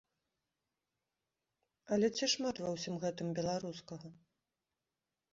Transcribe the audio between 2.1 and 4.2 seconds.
ці шмат ва ўсім гэтым беларускага?